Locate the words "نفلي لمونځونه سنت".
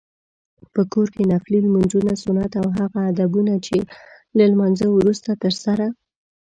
1.33-2.51